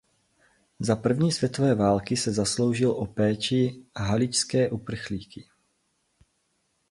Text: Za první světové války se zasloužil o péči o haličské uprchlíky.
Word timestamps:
Za 0.79 0.95
první 0.95 1.31
světové 1.31 1.75
války 1.75 2.17
se 2.17 2.31
zasloužil 2.31 2.91
o 2.91 3.05
péči 3.05 3.85
o 3.99 4.01
haličské 4.03 4.69
uprchlíky. 4.69 5.45